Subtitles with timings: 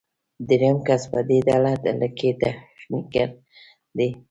[0.47, 3.29] دریم کس په دې ډله کې تخنیکګر
[3.97, 4.09] دی.